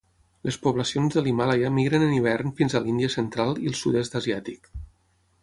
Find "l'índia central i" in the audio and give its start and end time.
2.87-3.71